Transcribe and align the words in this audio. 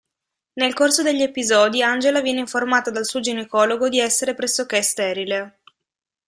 Nel 0.53 0.73
corso 0.73 1.03
degli 1.03 1.21
episodi 1.21 1.83
Angela 1.83 2.21
viene 2.21 2.39
informata 2.39 2.89
dal 2.89 3.05
suo 3.05 3.19
ginecologo 3.19 3.87
di 3.87 3.99
essere 3.99 4.33
pressoché 4.33 4.81
sterile. 4.81 5.59